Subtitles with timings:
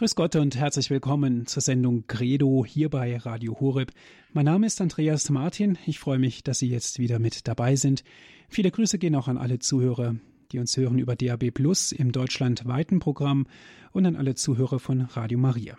[0.00, 3.92] Grüß Gott und herzlich willkommen zur Sendung Credo hier bei Radio Horeb.
[4.32, 5.76] Mein Name ist Andreas Martin.
[5.84, 8.02] Ich freue mich, dass Sie jetzt wieder mit dabei sind.
[8.48, 10.16] Viele Grüße gehen auch an alle Zuhörer,
[10.52, 13.46] die uns hören über DAB Plus im deutschlandweiten Programm
[13.92, 15.76] und an alle Zuhörer von Radio Maria.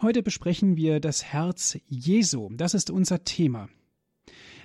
[0.00, 2.48] Heute besprechen wir das Herz Jesu.
[2.54, 3.68] Das ist unser Thema.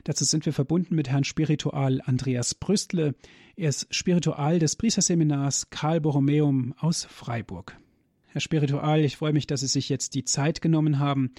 [0.06, 3.16] Dazu sind wir verbunden mit Herrn Spiritual Andreas Brüstle.
[3.58, 7.78] Er ist Spiritual des Priesterseminars Karl Borromeum aus Freiburg.
[8.34, 11.34] Herr Spiritual, ich freue mich, dass Sie sich jetzt die Zeit genommen haben.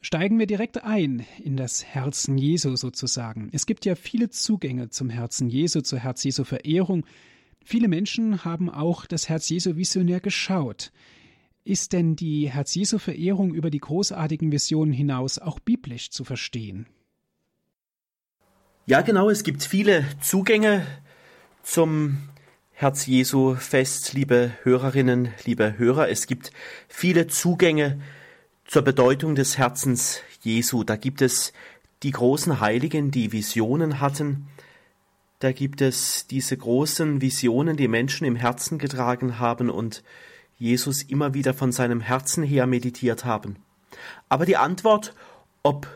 [0.00, 3.50] Steigen wir direkt ein in das Herzen Jesu sozusagen.
[3.52, 7.04] Es gibt ja viele Zugänge zum Herzen Jesu, zur Herz Jesu Verehrung.
[7.62, 10.90] Viele Menschen haben auch das Herz Jesu visionär geschaut.
[11.64, 16.86] Ist denn die Herz Jesu Verehrung über die großartigen Visionen hinaus auch biblisch zu verstehen?
[18.86, 20.86] Ja, genau, es gibt viele Zugänge
[21.62, 22.16] zum
[22.78, 26.10] Herz Jesu fest, liebe Hörerinnen, liebe Hörer.
[26.10, 26.50] Es gibt
[26.88, 27.98] viele Zugänge
[28.66, 30.84] zur Bedeutung des Herzens Jesu.
[30.84, 31.54] Da gibt es
[32.02, 34.48] die großen Heiligen, die Visionen hatten.
[35.38, 40.02] Da gibt es diese großen Visionen, die Menschen im Herzen getragen haben und
[40.58, 43.56] Jesus immer wieder von seinem Herzen her meditiert haben.
[44.28, 45.14] Aber die Antwort,
[45.62, 45.88] ob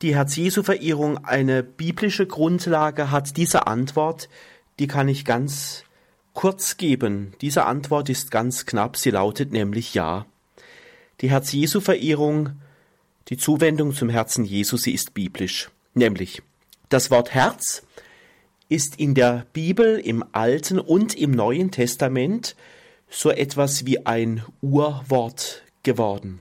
[0.00, 4.30] die Herz-Jesu-Verehrung eine biblische Grundlage hat, diese Antwort
[4.78, 5.84] die kann ich ganz
[6.34, 7.34] kurz geben.
[7.40, 10.26] Diese Antwort ist ganz knapp, sie lautet nämlich Ja.
[11.20, 12.50] Die Herz-Jesu-Verehrung,
[13.28, 15.70] die Zuwendung zum Herzen Jesu, sie ist biblisch.
[15.94, 16.42] Nämlich,
[16.88, 17.82] das Wort Herz
[18.68, 22.54] ist in der Bibel im Alten und im Neuen Testament
[23.10, 26.40] so etwas wie ein Urwort geworden.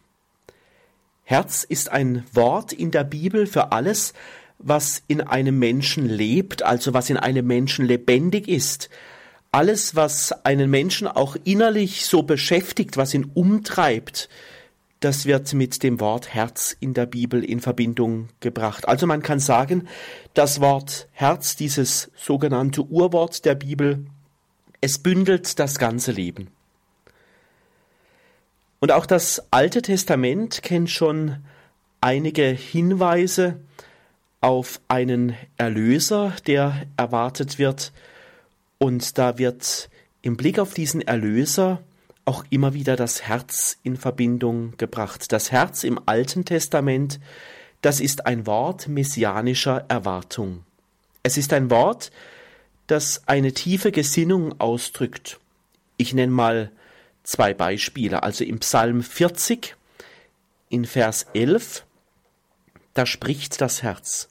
[1.24, 4.14] Herz ist ein Wort in der Bibel für alles,
[4.60, 8.90] was in einem Menschen lebt, also was in einem Menschen lebendig ist.
[9.52, 14.30] Alles, was einen Menschen auch innerlich so beschäftigt, was ihn umtreibt,
[15.00, 18.88] das wird mit dem Wort Herz in der Bibel in Verbindung gebracht.
[18.88, 19.88] Also man kann sagen,
[20.34, 24.06] das Wort Herz, dieses sogenannte Urwort der Bibel,
[24.82, 26.50] es bündelt das ganze Leben.
[28.80, 31.38] Und auch das Alte Testament kennt schon
[32.02, 33.60] einige Hinweise
[34.42, 37.92] auf einen Erlöser, der erwartet wird.
[38.78, 39.90] Und da wird
[40.22, 41.82] im Blick auf diesen Erlöser
[42.26, 45.32] auch immer wieder das Herz in Verbindung gebracht.
[45.32, 47.20] Das Herz im Alten Testament,
[47.82, 50.64] das ist ein Wort messianischer Erwartung.
[51.24, 52.12] Es ist ein Wort,
[52.88, 55.40] das eine tiefe Gesinnung ausdrückt.
[55.96, 56.72] Ich nenne mal
[57.24, 58.24] zwei Beispiele.
[58.24, 59.76] Also im Psalm 40,
[60.70, 61.86] in Vers 11,
[62.98, 64.28] da spricht das Herz.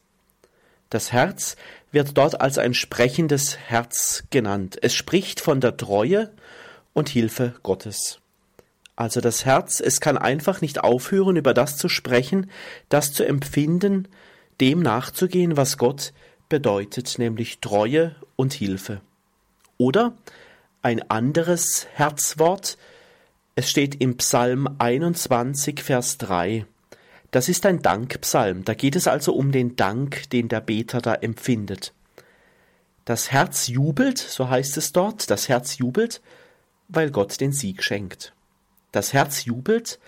[0.91, 1.56] Das Herz
[1.93, 4.77] wird dort als ein sprechendes Herz genannt.
[4.82, 6.32] Es spricht von der Treue
[6.93, 8.21] und Hilfe Gottes.
[8.97, 12.50] Also das Herz, es kann einfach nicht aufhören, über das zu sprechen,
[12.88, 14.09] das zu empfinden,
[14.60, 16.12] dem nachzugehen, was Gott
[16.49, 19.00] bedeutet, nämlich Treue und Hilfe.
[19.78, 20.16] Oder
[20.82, 22.78] ein anderes Herzwort,
[23.55, 26.66] es steht im Psalm 21, Vers 3.
[27.31, 28.64] Das ist ein Dankpsalm.
[28.64, 31.92] Da geht es also um den Dank, den der Beter da empfindet.
[33.04, 36.20] Das Herz jubelt, so heißt es dort, das Herz jubelt,
[36.88, 38.32] weil Gott den Sieg schenkt.
[38.92, 39.98] Das Herz jubelt,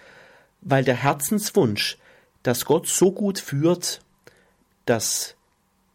[0.61, 1.99] weil der Herzenswunsch,
[2.43, 4.01] dass Gott so gut führt,
[4.85, 5.37] dass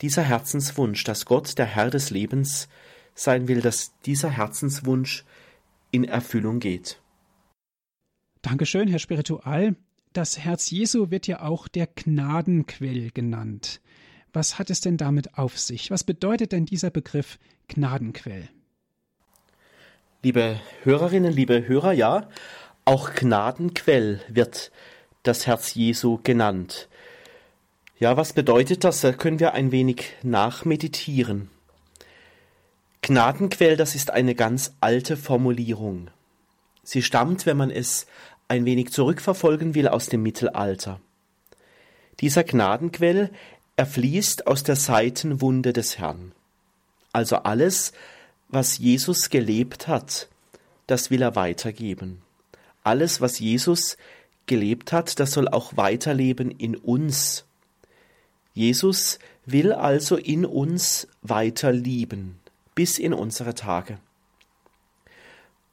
[0.01, 2.67] dieser Herzenswunsch, dass Gott der Herr des Lebens
[3.15, 5.25] sein will, dass dieser Herzenswunsch
[5.91, 6.99] in Erfüllung geht.
[8.41, 9.75] Dankeschön, Herr Spiritual.
[10.13, 13.81] Das Herz Jesu wird ja auch der Gnadenquell genannt.
[14.31, 15.89] Was hat es denn damit auf sich?
[15.89, 18.47] Was bedeutet denn dieser Begriff Gnadenquell?
[20.21, 22.29] Liebe Hörerinnen, liebe Hörer, ja,
[22.85, 24.71] auch Gnadenquell wird
[25.23, 26.89] das Herz Jesu genannt.
[27.97, 29.01] Ja, was bedeutet das?
[29.01, 31.49] Da können wir ein wenig nachmeditieren.
[33.01, 36.11] Gnadenquell, das ist eine ganz alte Formulierung.
[36.83, 38.07] Sie stammt, wenn man es
[38.53, 41.01] ein wenig zurückverfolgen will aus dem Mittelalter.
[42.19, 43.31] Dieser Gnadenquell
[43.77, 46.33] erfließt aus der Seitenwunde des Herrn.
[47.11, 47.93] Also alles,
[48.49, 50.29] was Jesus gelebt hat,
[50.85, 52.21] das will er weitergeben.
[52.83, 53.97] Alles, was Jesus
[54.45, 57.45] gelebt hat, das soll auch weiterleben in uns.
[58.53, 59.17] Jesus
[59.47, 62.37] will also in uns weiter lieben,
[62.75, 63.97] bis in unsere Tage.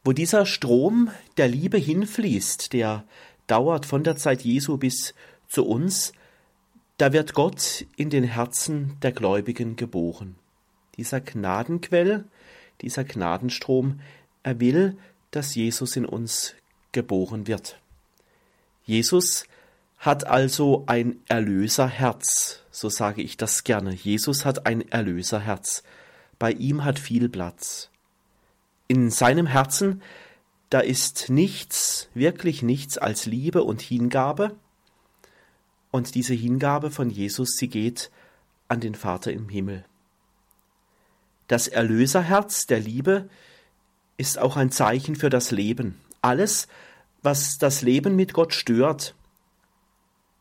[0.02, 3.04] Wo dieser Strom der Liebe hinfließt, der
[3.46, 5.14] dauert von der Zeit Jesu bis
[5.48, 6.12] zu uns,
[6.96, 10.36] da wird Gott in den Herzen der Gläubigen geboren.
[10.96, 12.24] Dieser Gnadenquell,
[12.80, 14.00] dieser Gnadenstrom,
[14.42, 14.96] er will,
[15.30, 16.54] dass Jesus in uns
[16.92, 17.78] geboren wird.
[18.84, 19.44] Jesus
[19.98, 23.92] hat also ein Erlöserherz, so sage ich das gerne.
[23.94, 25.82] Jesus hat ein Erlöserherz.
[26.38, 27.90] Bei ihm hat viel Platz.
[28.90, 30.02] In seinem Herzen,
[30.68, 34.56] da ist nichts, wirklich nichts als Liebe und Hingabe.
[35.92, 38.10] Und diese Hingabe von Jesus, sie geht
[38.66, 39.84] an den Vater im Himmel.
[41.46, 43.30] Das Erlöserherz der Liebe
[44.16, 46.00] ist auch ein Zeichen für das Leben.
[46.20, 46.66] Alles,
[47.22, 49.14] was das Leben mit Gott stört,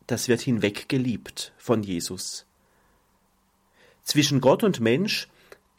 [0.08, 2.46] das wird hinweggeliebt von Jesus.
[4.02, 5.28] Zwischen Gott und Mensch,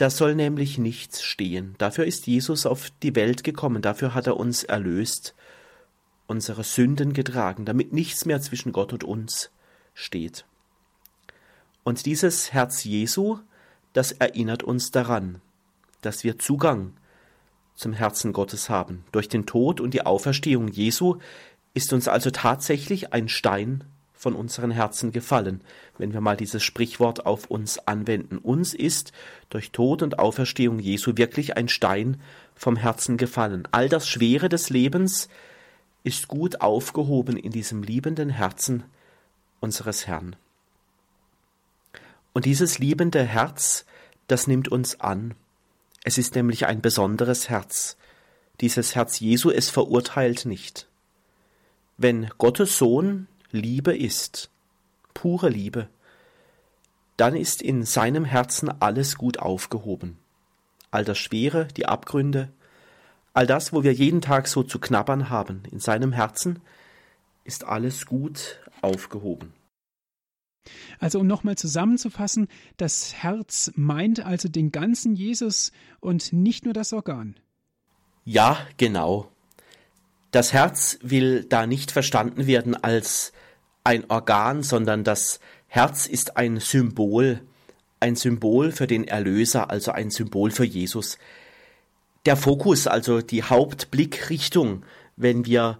[0.02, 1.76] da soll nämlich nichts stehen.
[1.78, 5.36] Dafür ist Jesus auf die Welt gekommen, dafür hat er uns erlöst,
[6.26, 9.52] unsere Sünden getragen, damit nichts mehr zwischen Gott und uns
[9.94, 10.46] steht.
[11.84, 13.38] Und dieses Herz Jesu,
[13.94, 15.40] das erinnert uns daran,
[16.02, 16.94] dass wir Zugang
[17.76, 19.04] zum Herzen Gottes haben.
[19.12, 21.18] Durch den Tod und die Auferstehung Jesu
[21.76, 23.84] ist uns also tatsächlich ein Stein
[24.22, 25.62] von unseren Herzen gefallen,
[25.98, 28.38] wenn wir mal dieses Sprichwort auf uns anwenden.
[28.38, 29.14] Uns ist
[29.50, 32.22] durch Tod und Auferstehung Jesu wirklich ein Stein
[32.54, 33.68] vom Herzen gefallen.
[33.72, 35.28] All das Schwere des Lebens
[36.04, 38.84] ist gut aufgehoben in diesem liebenden Herzen
[39.60, 40.36] unseres Herrn.
[42.32, 43.86] Und dieses liebende Herz,
[44.28, 45.34] das nimmt uns an.
[46.04, 47.98] Es ist nämlich ein besonderes Herz.
[48.60, 50.88] Dieses Herz Jesu, es verurteilt nicht.
[51.98, 54.50] Wenn Gottes Sohn Liebe ist,
[55.14, 55.88] pure Liebe,
[57.18, 60.18] dann ist in seinem Herzen alles gut aufgehoben.
[60.90, 62.50] All das Schwere, die Abgründe,
[63.34, 66.62] all das, wo wir jeden Tag so zu knabbern haben, in seinem Herzen
[67.44, 69.54] ist alles gut aufgehoben.
[71.00, 76.94] Also um nochmal zusammenzufassen, das Herz meint also den ganzen Jesus und nicht nur das
[76.94, 77.36] Organ.
[78.26, 79.32] Ja, genau.
[80.32, 83.34] Das Herz will da nicht verstanden werden als
[83.84, 87.42] ein Organ, sondern das Herz ist ein Symbol,
[88.00, 91.18] ein Symbol für den Erlöser, also ein Symbol für Jesus.
[92.26, 94.84] Der Fokus, also die Hauptblickrichtung,
[95.16, 95.80] wenn wir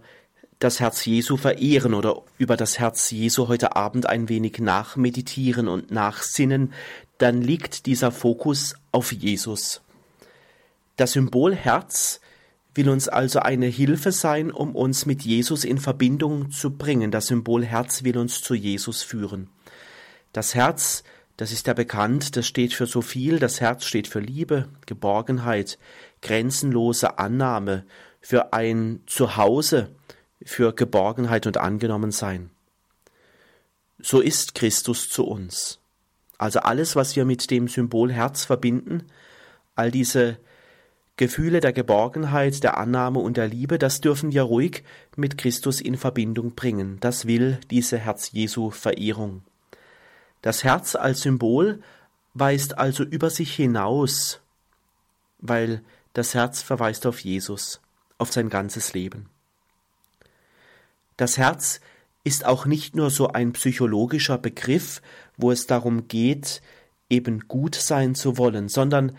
[0.58, 5.90] das Herz Jesu verehren oder über das Herz Jesu heute Abend ein wenig nachmeditieren und
[5.90, 6.72] nachsinnen,
[7.18, 9.80] dann liegt dieser Fokus auf Jesus.
[10.96, 12.20] Das Symbol Herz
[12.74, 17.10] will uns also eine Hilfe sein, um uns mit Jesus in Verbindung zu bringen.
[17.10, 19.48] Das Symbol Herz will uns zu Jesus führen.
[20.32, 21.04] Das Herz,
[21.36, 23.38] das ist ja bekannt, das steht für so viel.
[23.38, 25.78] Das Herz steht für Liebe, Geborgenheit,
[26.22, 27.84] grenzenlose Annahme,
[28.20, 29.94] für ein Zuhause,
[30.44, 32.50] für Geborgenheit und Angenommensein.
[33.98, 35.78] So ist Christus zu uns.
[36.38, 39.04] Also alles, was wir mit dem Symbol Herz verbinden,
[39.74, 40.38] all diese
[41.16, 44.82] Gefühle der Geborgenheit, der Annahme und der Liebe, das dürfen wir ruhig
[45.16, 46.98] mit Christus in Verbindung bringen.
[47.00, 49.42] Das will diese Herz-Jesu-Verehrung.
[50.40, 51.82] Das Herz als Symbol
[52.34, 54.40] weist also über sich hinaus,
[55.38, 55.82] weil
[56.14, 57.80] das Herz verweist auf Jesus,
[58.18, 59.28] auf sein ganzes Leben.
[61.16, 61.80] Das Herz
[62.24, 65.02] ist auch nicht nur so ein psychologischer Begriff,
[65.36, 66.62] wo es darum geht,
[67.10, 69.16] eben gut sein zu wollen, sondern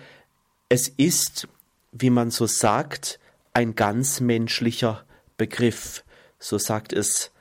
[0.70, 1.48] es ist
[1.94, 3.20] wie man so sagt,
[3.54, 5.06] ein ganz menschlicher
[5.38, 6.04] Begriff.
[6.40, 7.32] So sagt es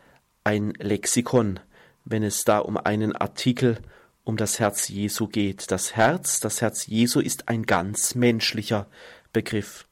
[0.44, 1.58] ein Lexikon,
[2.04, 3.78] wenn es da um einen Artikel
[4.24, 5.70] um das Herz Jesu geht.
[5.70, 8.86] Das Herz, das Herz Jesu ist ein ganz menschlicher
[9.32, 9.86] Begriff.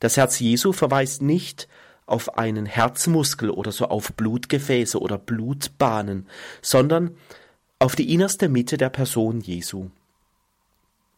[0.00, 1.68] Das Herz Jesu verweist nicht
[2.04, 6.26] auf einen Herzmuskel oder so auf Blutgefäße oder Blutbahnen,
[6.62, 7.16] sondern
[7.78, 9.90] auf die innerste Mitte der Person Jesu.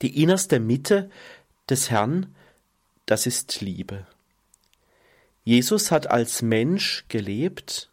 [0.02, 1.10] Die innerste Mitte
[1.68, 2.34] des Herrn
[3.10, 4.06] das ist Liebe.
[5.42, 7.90] Jesus hat als Mensch gelebt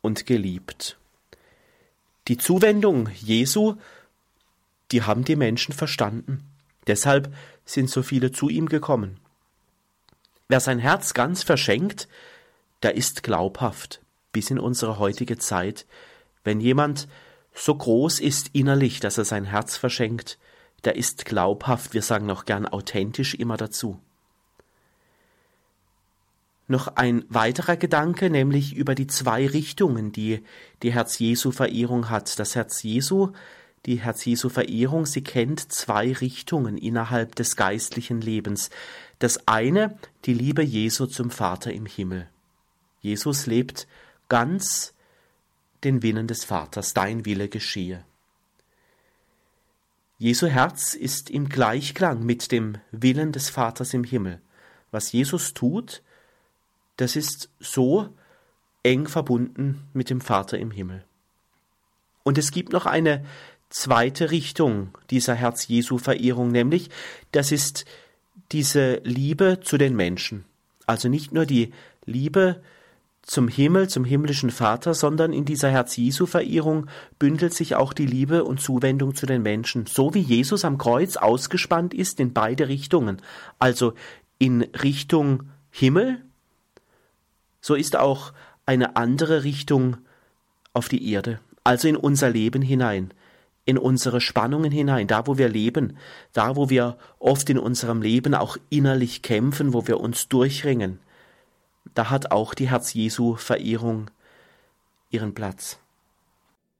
[0.00, 0.98] und geliebt.
[2.26, 3.76] Die Zuwendung Jesu,
[4.90, 6.42] die haben die Menschen verstanden.
[6.88, 7.32] Deshalb
[7.64, 9.20] sind so viele zu ihm gekommen.
[10.48, 12.08] Wer sein Herz ganz verschenkt,
[12.82, 14.00] der ist glaubhaft
[14.32, 15.86] bis in unsere heutige Zeit.
[16.42, 17.06] Wenn jemand
[17.54, 20.36] so groß ist innerlich, dass er sein Herz verschenkt,
[20.82, 24.00] der ist glaubhaft, wir sagen auch gern authentisch immer dazu
[26.68, 30.42] noch ein weiterer Gedanke, nämlich über die zwei Richtungen, die
[30.82, 32.38] die Herz-Jesu-Verehrung hat.
[32.38, 33.32] Das Herz Jesu,
[33.86, 38.70] die Herz-Jesu-Verehrung, sie kennt zwei Richtungen innerhalb des geistlichen Lebens.
[39.18, 42.28] Das eine, die Liebe Jesu zum Vater im Himmel.
[43.00, 43.86] Jesus lebt
[44.28, 44.94] ganz
[45.84, 48.04] den Willen des Vaters, dein Wille geschehe.
[50.18, 54.40] Jesu Herz ist im Gleichklang mit dem Willen des Vaters im Himmel.
[54.92, 56.02] Was Jesus tut,
[57.02, 58.08] das ist so
[58.84, 61.04] eng verbunden mit dem Vater im Himmel.
[62.22, 63.24] Und es gibt noch eine
[63.70, 66.90] zweite Richtung dieser Herz-Jesu-Verehrung, nämlich
[67.32, 67.86] das ist
[68.52, 70.44] diese Liebe zu den Menschen.
[70.86, 71.72] Also nicht nur die
[72.04, 72.62] Liebe
[73.22, 76.86] zum Himmel, zum himmlischen Vater, sondern in dieser Herz-Jesu-Verehrung
[77.18, 81.16] bündelt sich auch die Liebe und Zuwendung zu den Menschen, so wie Jesus am Kreuz
[81.16, 83.20] ausgespannt ist in beide Richtungen,
[83.58, 83.94] also
[84.38, 86.22] in Richtung Himmel,
[87.62, 88.34] so ist auch
[88.66, 89.96] eine andere Richtung
[90.74, 93.14] auf die Erde, also in unser Leben hinein,
[93.64, 95.96] in unsere Spannungen hinein, da wo wir leben,
[96.34, 100.98] da wo wir oft in unserem Leben auch innerlich kämpfen, wo wir uns durchringen,
[101.94, 104.10] da hat auch die Herz-Jesu-Verehrung
[105.10, 105.78] ihren Platz.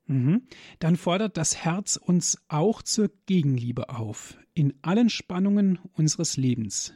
[0.07, 0.43] Mhm.
[0.81, 6.95] Dann fordert das Herz uns auch zur Gegenliebe auf, in allen Spannungen unseres Lebens.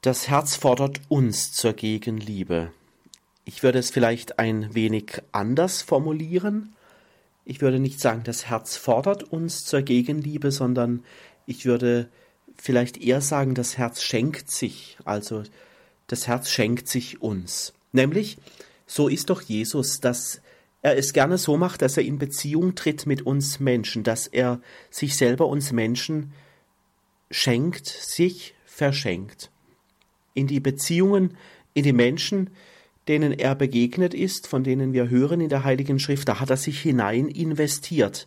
[0.00, 2.72] Das Herz fordert uns zur Gegenliebe.
[3.44, 6.74] Ich würde es vielleicht ein wenig anders formulieren.
[7.44, 11.02] Ich würde nicht sagen, das Herz fordert uns zur Gegenliebe, sondern
[11.46, 12.08] ich würde
[12.56, 14.96] vielleicht eher sagen, das Herz schenkt sich.
[15.04, 15.42] Also
[16.06, 17.72] das Herz schenkt sich uns.
[17.90, 18.38] Nämlich,
[18.86, 20.40] so ist doch Jesus, dass
[20.82, 24.60] er es gerne so macht, dass er in Beziehung tritt mit uns Menschen, dass er
[24.90, 26.32] sich selber uns Menschen
[27.30, 29.50] schenkt, sich verschenkt.
[30.34, 31.36] In die Beziehungen,
[31.74, 32.50] in die Menschen,
[33.12, 36.56] denen er begegnet ist, von denen wir hören in der Heiligen Schrift, da hat er
[36.56, 38.26] sich hinein investiert.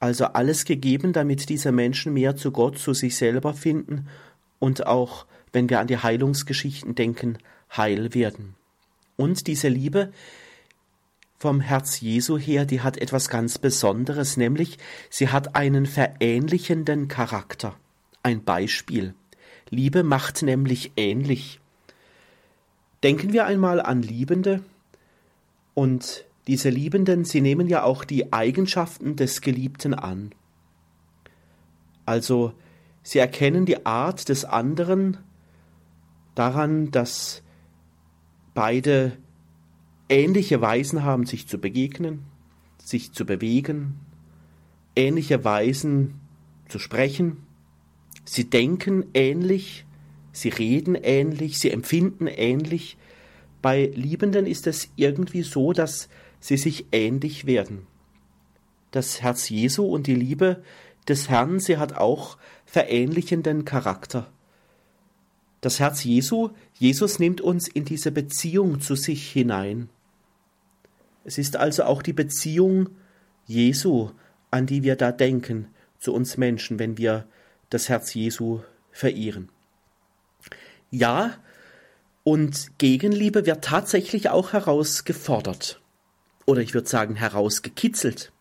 [0.00, 4.08] Also alles gegeben, damit diese Menschen mehr zu Gott, zu sich selber finden
[4.58, 7.38] und auch wenn wir an die Heilungsgeschichten denken,
[7.76, 8.56] heil werden.
[9.14, 10.10] Und diese Liebe
[11.38, 17.76] vom Herz Jesu her, die hat etwas ganz Besonderes, nämlich sie hat einen verähnlichenden Charakter.
[18.24, 19.14] Ein Beispiel.
[19.68, 21.59] Liebe macht nämlich ähnlich.
[23.02, 24.62] Denken wir einmal an Liebende
[25.74, 30.32] und diese Liebenden, sie nehmen ja auch die Eigenschaften des Geliebten an.
[32.04, 32.52] Also
[33.02, 35.18] sie erkennen die Art des anderen
[36.34, 37.42] daran, dass
[38.54, 39.12] beide
[40.08, 42.24] ähnliche Weisen haben, sich zu begegnen,
[42.82, 44.00] sich zu bewegen,
[44.96, 46.20] ähnliche Weisen
[46.68, 47.46] zu sprechen.
[48.24, 49.86] Sie denken ähnlich,
[50.32, 52.96] sie reden ähnlich, sie empfinden ähnlich.
[53.62, 56.08] Bei Liebenden ist es irgendwie so, dass
[56.40, 57.86] sie sich ähnlich werden.
[58.90, 60.62] Das Herz Jesu und die Liebe
[61.08, 64.30] des Herrn, sie hat auch verähnlichenden Charakter
[65.60, 69.90] das Herz Jesu, Jesus nimmt uns in diese Beziehung zu sich hinein.
[71.24, 72.88] Es ist also auch die Beziehung
[73.46, 74.10] Jesu,
[74.50, 75.66] an die wir da denken,
[75.98, 77.26] zu uns Menschen, wenn wir
[77.68, 78.60] das Herz Jesu
[78.90, 79.50] verehren.
[80.90, 81.34] Ja,
[82.24, 85.80] und Gegenliebe wird tatsächlich auch herausgefordert.
[86.46, 88.32] Oder ich würde sagen herausgekitzelt.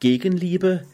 [0.00, 0.84] Gegenliebe,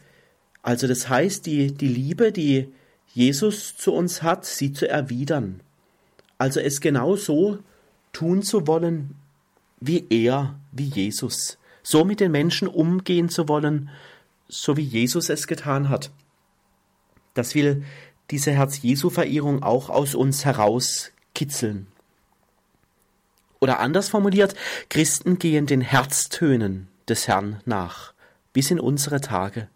[0.61, 2.69] also das heißt, die, die Liebe, die
[3.13, 5.61] Jesus zu uns hat, sie zu erwidern.
[6.37, 7.59] Also es genau so
[8.11, 9.15] tun zu wollen,
[9.79, 11.57] wie er, wie Jesus.
[11.83, 13.89] So mit den Menschen umgehen zu wollen,
[14.47, 16.11] so wie Jesus es getan hat.
[17.33, 17.83] Das will
[18.33, 21.85] diese Herz-Jesu-Verehrung auch aus uns herauskitzeln.
[23.61, 24.55] Oder anders formuliert,
[24.89, 28.13] Christen gehen den Herztönen des Herrn nach,
[28.51, 29.67] bis in unsere Tage.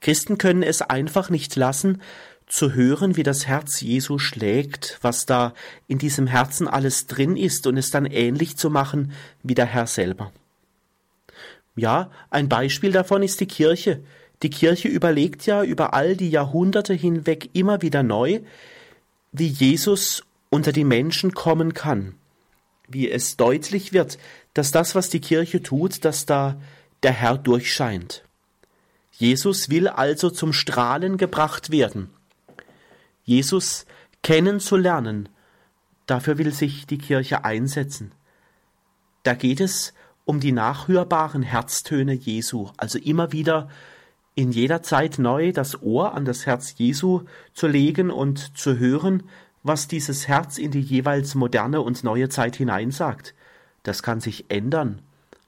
[0.00, 2.02] Christen können es einfach nicht lassen,
[2.48, 5.54] zu hören, wie das Herz Jesu schlägt, was da
[5.86, 9.12] in diesem Herzen alles drin ist und es dann ähnlich zu machen
[9.44, 10.32] wie der Herr selber.
[11.76, 14.02] Ja, ein Beispiel davon ist die Kirche.
[14.42, 18.40] Die Kirche überlegt ja über all die Jahrhunderte hinweg immer wieder neu,
[19.30, 22.14] wie Jesus unter die Menschen kommen kann,
[22.88, 24.18] wie es deutlich wird,
[24.54, 26.60] dass das, was die Kirche tut, dass da
[27.02, 28.24] der Herr durchscheint.
[29.12, 32.10] Jesus will also zum Strahlen gebracht werden.
[33.24, 33.86] Jesus
[34.22, 35.28] kennenzulernen,
[36.06, 38.12] dafür will sich die Kirche einsetzen.
[39.22, 39.94] Da geht es
[40.24, 43.68] um die nachhörbaren Herztöne Jesu, also immer wieder
[44.34, 47.22] in jeder Zeit neu das Ohr an das Herz Jesu
[47.52, 49.24] zu legen und zu hören,
[49.62, 53.34] was dieses Herz in die jeweils moderne und neue Zeit hineinsagt.
[53.82, 55.02] Das kann sich ändern,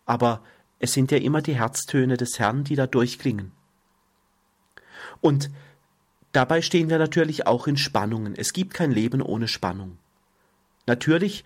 [0.07, 0.43] aber
[0.79, 3.53] es sind ja immer die Herztöne des Herrn, die da durchklingen.
[5.21, 5.50] Und
[6.35, 8.35] Dabei stehen wir natürlich auch in Spannungen.
[8.37, 9.99] Es gibt kein Leben ohne Spannung.
[10.85, 11.45] Natürlich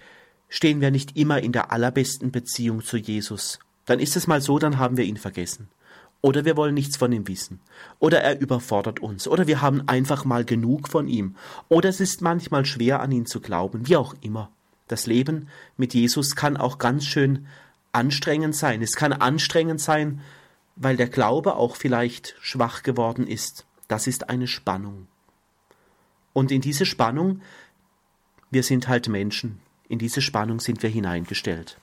[0.48, 3.58] stehen wir nicht immer in der allerbesten Beziehung zu Jesus.
[3.84, 5.68] Dann ist es mal so, dann haben wir ihn vergessen.
[6.20, 7.60] Oder wir wollen nichts von ihm wissen.
[8.00, 9.28] Oder er überfordert uns.
[9.28, 11.36] Oder wir haben einfach mal genug von ihm.
[11.68, 13.86] Oder es ist manchmal schwer an ihn zu glauben.
[13.86, 14.50] Wie auch immer.
[14.88, 17.46] Das Leben mit Jesus kann auch ganz schön
[17.92, 18.82] anstrengend sein.
[18.82, 20.20] Es kann anstrengend sein,
[20.76, 23.66] weil der Glaube auch vielleicht schwach geworden ist.
[23.86, 25.06] Das ist eine Spannung.
[26.32, 27.42] Und in diese Spannung,
[28.50, 31.78] wir sind halt Menschen, in diese Spannung sind wir hineingestellt.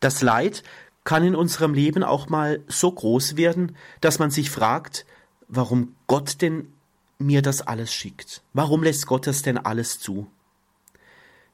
[0.00, 0.62] Das Leid
[1.06, 5.06] kann in unserem Leben auch mal so groß werden, dass man sich fragt,
[5.48, 6.72] warum Gott denn
[7.18, 8.42] mir das alles schickt.
[8.52, 10.26] Warum lässt Gott das denn alles zu?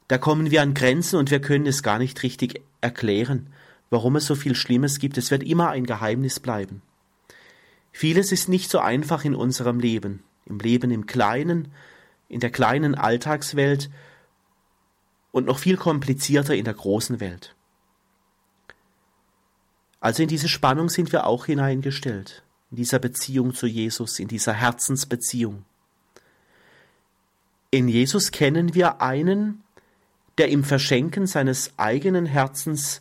[0.08, 3.52] Da kommen wir an Grenzen und wir können es gar nicht richtig erklären,
[3.90, 5.18] warum es so viel Schlimmes gibt.
[5.18, 6.80] Es wird immer ein Geheimnis bleiben.
[7.92, 11.68] Vieles ist nicht so einfach in unserem Leben, im Leben im Kleinen,
[12.28, 13.90] in der kleinen Alltagswelt
[15.30, 17.54] und noch viel komplizierter in der großen Welt.
[20.02, 22.42] Also in diese Spannung sind wir auch hineingestellt,
[22.72, 25.64] in dieser Beziehung zu Jesus, in dieser Herzensbeziehung.
[27.70, 29.62] In Jesus kennen wir einen,
[30.38, 33.00] der im Verschenken seines eigenen Herzens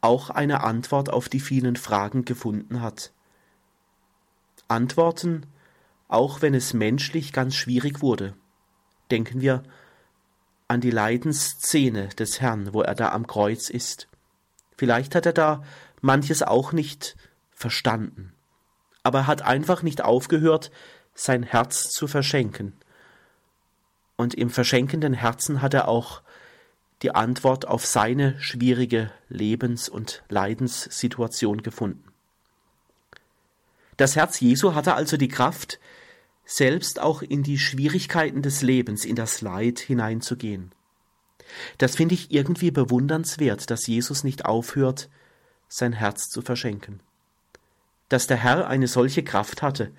[0.00, 3.10] auch eine Antwort auf die vielen Fragen gefunden hat.
[4.68, 5.44] Antworten,
[6.06, 8.34] auch wenn es menschlich ganz schwierig wurde.
[9.10, 9.64] Denken wir
[10.68, 14.06] an die Leidensszene des Herrn, wo er da am Kreuz ist.
[14.76, 15.64] Vielleicht hat er da
[16.06, 17.16] manches auch nicht
[17.50, 18.32] verstanden.
[19.02, 20.70] Aber er hat einfach nicht aufgehört,
[21.14, 22.72] sein Herz zu verschenken.
[24.16, 26.22] Und im verschenkenden Herzen hat er auch
[27.02, 32.04] die Antwort auf seine schwierige Lebens- und Leidenssituation gefunden.
[33.98, 35.78] Das Herz Jesu hatte also die Kraft,
[36.46, 40.72] selbst auch in die Schwierigkeiten des Lebens, in das Leid hineinzugehen.
[41.78, 45.08] Das finde ich irgendwie bewundernswert, dass Jesus nicht aufhört,
[45.68, 47.00] sein Herz zu verschenken.
[48.08, 49.92] Dass der Herr eine solche Kraft hatte,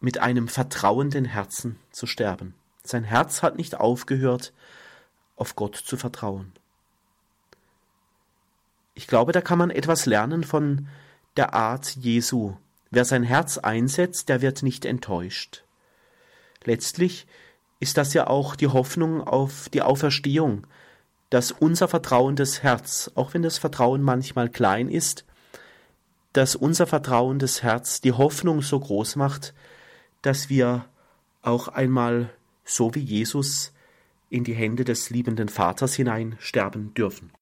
[0.00, 2.54] mit einem vertrauenden Herzen zu sterben.
[2.82, 4.52] Sein Herz hat nicht aufgehört,
[5.36, 6.52] auf Gott zu vertrauen.
[8.94, 10.88] Ich glaube, da kann man etwas lernen von
[11.36, 12.54] der Art Jesu.
[12.90, 15.64] Wer sein Herz einsetzt, der wird nicht enttäuscht.
[16.62, 17.26] Letztlich
[17.80, 20.66] ist das ja auch die Hoffnung auf die Auferstehung,
[21.34, 25.24] dass unser vertrauendes Herz, auch wenn das Vertrauen manchmal klein ist,
[26.32, 29.52] dass unser vertrauendes Herz die Hoffnung so groß macht,
[30.22, 30.84] dass wir
[31.42, 32.30] auch einmal
[32.64, 33.72] so wie Jesus
[34.30, 37.32] in die Hände des liebenden Vaters hinein sterben dürfen.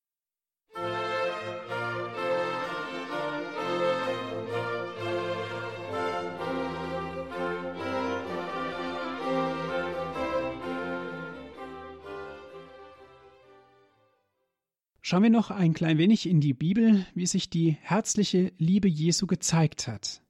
[15.13, 19.27] Schauen wir noch ein klein wenig in die Bibel, wie sich die herzliche Liebe Jesu
[19.27, 20.23] gezeigt hat.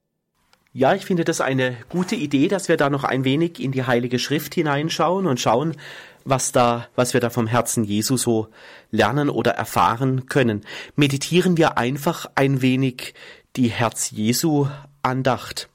[0.73, 3.85] Ja, ich finde das eine gute Idee, dass wir da noch ein wenig in die
[3.85, 5.77] Heilige Schrift hineinschauen und schauen,
[6.25, 8.49] was da, was wir da vom Herzen Jesu so
[8.91, 10.65] lernen oder erfahren können.
[10.97, 13.13] Meditieren wir einfach ein wenig
[13.55, 14.67] die Herz Jesu
[15.01, 15.69] Andacht.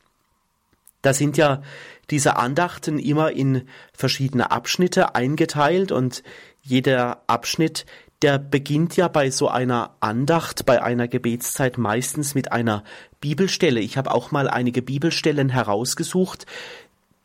[1.00, 1.62] Da sind ja
[2.10, 6.22] diese Andachten immer in verschiedene Abschnitte eingeteilt und
[6.60, 7.86] jeder Abschnitt
[8.22, 12.82] der beginnt ja bei so einer Andacht, bei einer Gebetszeit meistens mit einer
[13.20, 13.80] Bibelstelle.
[13.80, 16.46] Ich habe auch mal einige Bibelstellen herausgesucht,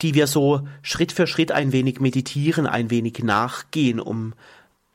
[0.02, 4.34] die wir so Schritt für Schritt ein wenig meditieren, ein wenig nachgehen, um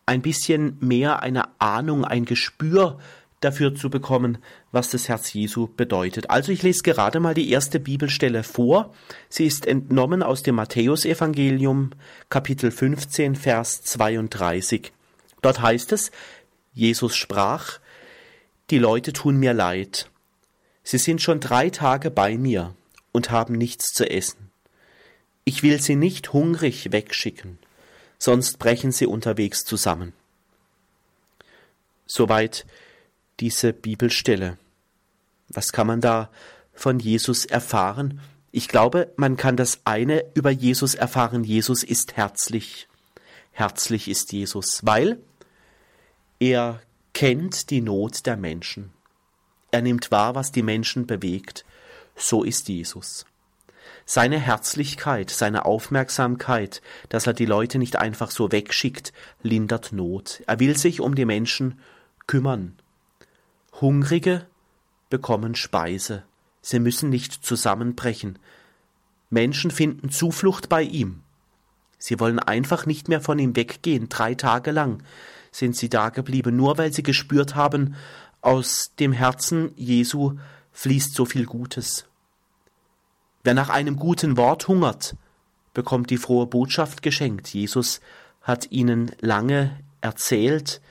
[0.05, 2.97] ein bisschen mehr eine Ahnung, ein Gespür
[3.41, 4.38] dafür zu bekommen,
[4.71, 6.29] was das Herz Jesu bedeutet.
[6.29, 8.93] Also ich lese gerade mal die erste Bibelstelle vor.
[9.29, 11.91] Sie ist entnommen aus dem Matthäusevangelium,
[12.29, 14.91] Kapitel 15, Vers 32.
[15.41, 16.12] Dort heißt es,
[16.73, 17.80] Jesus sprach,
[18.69, 20.10] die Leute tun mir leid.
[20.84, 22.75] Sie sind schon drei Tage bei mir
[23.12, 24.52] und haben nichts zu essen.
[25.43, 27.58] Ich will sie nicht hungrig wegschicken,
[28.17, 30.13] sonst brechen sie unterwegs zusammen.
[32.06, 32.65] Soweit
[33.39, 34.58] diese Bibelstelle.
[35.47, 36.30] Was kann man da
[36.73, 38.19] von Jesus erfahren?
[38.52, 41.43] Ich glaube, man kann das eine über Jesus erfahren.
[41.43, 42.88] Jesus ist herzlich.
[43.52, 45.19] Herzlich ist Jesus, weil
[46.39, 46.82] er
[47.13, 48.91] kennt die Not der Menschen.
[49.71, 51.65] Er nimmt wahr, was die Menschen bewegt.
[52.15, 53.25] So ist Jesus.
[54.06, 60.41] Seine Herzlichkeit, seine Aufmerksamkeit, dass er die Leute nicht einfach so wegschickt, lindert Not.
[60.47, 61.80] Er will sich um die Menschen
[62.25, 62.78] kümmern.
[63.82, 64.47] Hungrige
[65.10, 66.23] bekommen Speise.
[66.62, 68.39] Sie müssen nicht zusammenbrechen.
[69.30, 71.21] Menschen finden Zuflucht bei ihm.
[71.97, 75.04] Sie wollen einfach nicht mehr von ihm weggehen, drei Tage lang
[75.51, 77.95] sind sie da geblieben, nur weil sie gespürt haben,
[78.41, 80.38] Aus dem Herzen Jesu
[80.71, 82.05] fließt so viel Gutes.
[83.43, 85.15] Wer nach einem guten Wort hungert,
[85.73, 87.49] bekommt die frohe Botschaft geschenkt.
[87.49, 87.99] Jesus
[88.41, 90.81] hat ihnen lange erzählt,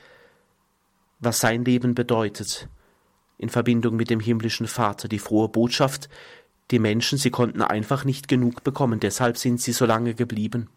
[1.19, 2.69] was sein Leben bedeutet
[3.37, 5.07] in Verbindung mit dem himmlischen Vater.
[5.07, 6.09] Die frohe Botschaft,
[6.71, 10.69] die Menschen, sie konnten einfach nicht genug bekommen, deshalb sind sie so lange geblieben.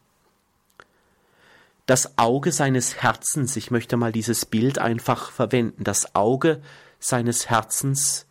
[1.87, 6.62] Das Auge seines Herzens, ich möchte mal dieses Bild einfach verwenden, das Auge
[7.01, 8.27] seines Herzens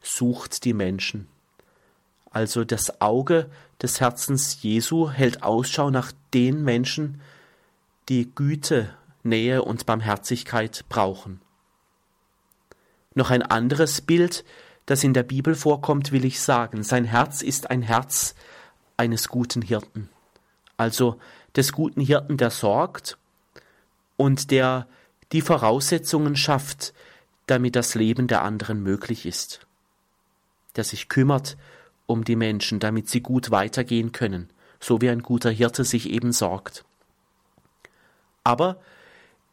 [0.00, 1.26] sucht die Menschen.
[2.30, 3.50] Also das Auge
[3.82, 7.20] des Herzens Jesu hält Ausschau nach den Menschen,
[8.08, 11.40] die Güte, Nähe und Barmherzigkeit brauchen.
[13.14, 14.44] Noch ein anderes Bild,
[14.86, 16.82] das in der Bibel vorkommt, will ich sagen.
[16.82, 18.34] Sein Herz ist ein Herz
[18.96, 20.08] eines guten Hirten.
[20.76, 21.18] Also
[21.56, 23.18] des guten Hirten, der sorgt
[24.16, 24.86] und der
[25.32, 26.92] die Voraussetzungen schafft,
[27.46, 29.66] damit das Leben der anderen möglich ist.
[30.76, 31.56] Der sich kümmert
[32.06, 36.32] um die Menschen, damit sie gut weitergehen können, so wie ein guter Hirte sich eben
[36.32, 36.84] sorgt.
[38.44, 38.80] Aber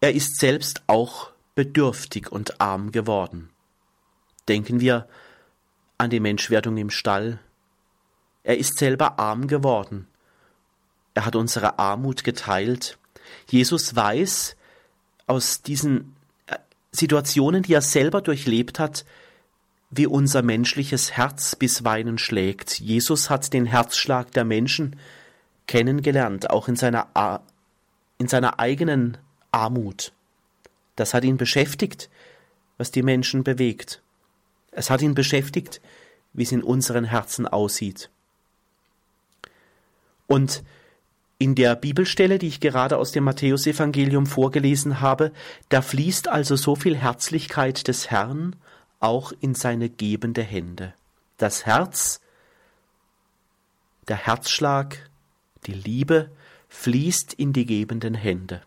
[0.01, 3.49] er ist selbst auch bedürftig und arm geworden.
[4.47, 5.07] Denken wir
[5.97, 7.39] an die Menschwerdung im Stall.
[8.43, 10.07] Er ist selber arm geworden.
[11.19, 12.97] Er hat unsere Armut geteilt.
[13.49, 14.55] Jesus weiß
[15.27, 16.15] aus diesen
[16.47, 16.55] äh,
[16.93, 19.03] Situationen, die er selber durchlebt hat,
[19.89, 22.79] wie unser menschliches Herz bisweilen schlägt.
[22.79, 24.95] Jesus hat den Herzschlag der Menschen
[25.67, 27.41] kennengelernt, auch in seiner,
[28.17, 29.17] in seiner eigenen
[29.51, 30.13] Armut.
[30.95, 32.09] Das hat ihn beschäftigt,
[32.77, 34.01] was die Menschen bewegt.
[34.71, 35.81] Es hat ihn beschäftigt,
[36.31, 38.09] wie es in unseren Herzen aussieht.
[40.25, 40.63] Und
[41.39, 45.31] in der Bibelstelle, die ich gerade aus dem Matthäusevangelium vorgelesen habe,
[45.69, 48.57] da fließt also so viel Herzlichkeit des Herrn
[48.99, 50.93] auch in seine gebende Hände.
[51.37, 52.19] Das Herz,
[54.09, 55.09] der Herzschlag,
[55.65, 56.29] die Liebe
[56.67, 58.61] fließt in die gebenden Hände.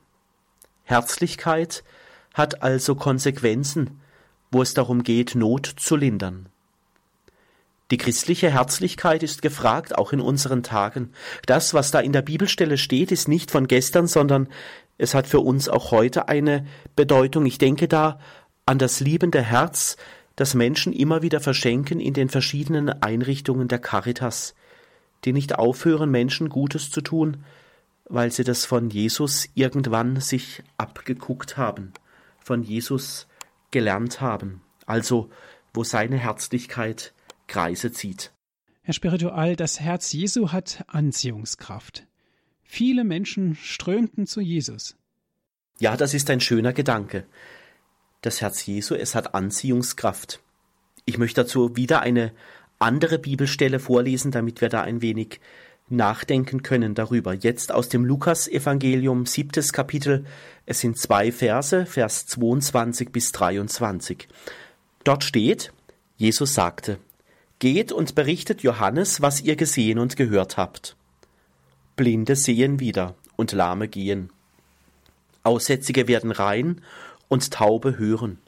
[0.84, 1.84] Herzlichkeit
[2.32, 4.00] hat also Konsequenzen,
[4.50, 6.48] wo es darum geht, Not zu lindern.
[7.92, 11.10] Die christliche Herzlichkeit ist gefragt, auch in unseren Tagen.
[11.44, 14.48] Das, was da in der Bibelstelle steht, ist nicht von gestern, sondern
[14.96, 17.44] es hat für uns auch heute eine Bedeutung.
[17.44, 18.18] Ich denke da
[18.64, 19.98] an das liebende Herz,
[20.36, 24.54] das Menschen immer wieder verschenken in den verschiedenen Einrichtungen der Caritas,
[25.26, 27.44] die nicht aufhören, Menschen Gutes zu tun,
[28.08, 31.92] weil sie das von Jesus irgendwann sich abgeguckt haben,
[32.40, 33.26] von Jesus
[33.70, 35.28] gelernt haben, also
[35.74, 37.12] wo seine Herzlichkeit
[37.52, 38.32] Kreise zieht.
[38.80, 42.06] Herr Spiritual, das Herz Jesu hat Anziehungskraft.
[42.62, 44.96] Viele Menschen strömten zu Jesus.
[45.78, 47.26] Ja, das ist ein schöner Gedanke.
[48.22, 50.40] Das Herz Jesu, es hat Anziehungskraft.
[51.04, 52.32] Ich möchte dazu wieder eine
[52.78, 55.38] andere Bibelstelle vorlesen, damit wir da ein wenig
[55.90, 57.34] nachdenken können darüber.
[57.34, 60.24] Jetzt aus dem Lukas-Evangelium, siebtes Kapitel.
[60.64, 64.26] Es sind zwei Verse, Vers 22 bis 23.
[65.04, 65.70] Dort steht,
[66.16, 66.98] Jesus sagte,
[67.62, 70.96] Geht und berichtet Johannes, was ihr gesehen und gehört habt.
[71.94, 74.30] Blinde sehen wieder und Lahme gehen.
[75.44, 76.80] Aussätzige werden rein
[77.28, 78.38] und Taube hören.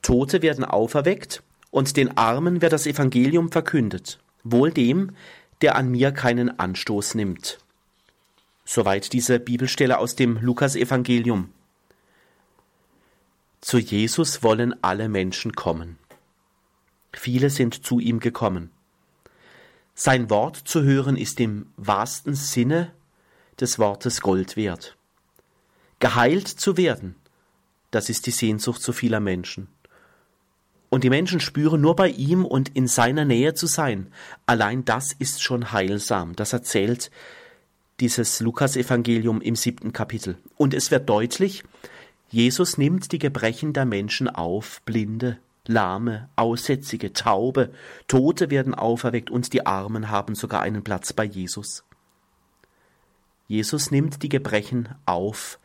[0.00, 4.20] Tote werden auferweckt und den Armen wird das Evangelium verkündet.
[4.44, 5.16] Wohl dem,
[5.60, 7.58] der an mir keinen Anstoß nimmt.
[8.64, 11.50] Soweit diese Bibelstelle aus dem Lukasevangelium.
[13.60, 15.98] Zu Jesus wollen alle Menschen kommen.
[17.18, 18.70] Viele sind zu ihm gekommen.
[19.94, 22.92] Sein Wort zu hören ist im wahrsten Sinne
[23.58, 24.96] des Wortes Gold wert.
[25.98, 27.16] Geheilt zu werden,
[27.90, 29.68] das ist die Sehnsucht so vieler Menschen.
[30.90, 34.12] Und die Menschen spüren nur bei ihm und in seiner Nähe zu sein.
[34.44, 36.36] Allein das ist schon heilsam.
[36.36, 37.10] Das erzählt
[37.98, 40.36] dieses Lukasevangelium im siebten Kapitel.
[40.56, 41.64] Und es wird deutlich,
[42.28, 47.72] Jesus nimmt die Gebrechen der Menschen auf, Blinde, Lahme, Aussätzige, Taube,
[48.08, 51.84] Tote werden auferweckt und die Armen haben sogar einen Platz bei Jesus.
[53.48, 55.58] Jesus nimmt die Gebrechen auf.